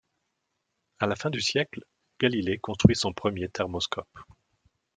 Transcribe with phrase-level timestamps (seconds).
[0.97, 1.83] À la fin du siècle,
[2.19, 4.09] Galilée construit son premier thermoscope.